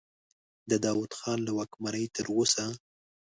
د 0.69 0.71
داود 0.85 1.11
خان 1.19 1.39
له 1.47 1.51
واکمنۍ 1.57 2.05
تر 2.15 2.25
اوسه. 2.35 2.65